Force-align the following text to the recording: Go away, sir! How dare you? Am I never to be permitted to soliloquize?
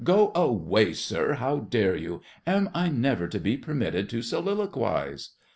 Go 0.03 0.31
away, 0.33 0.93
sir! 0.93 1.33
How 1.33 1.59
dare 1.59 1.95
you? 1.95 2.23
Am 2.47 2.71
I 2.73 2.89
never 2.89 3.27
to 3.27 3.39
be 3.39 3.55
permitted 3.55 4.09
to 4.09 4.23
soliloquize? 4.23 5.35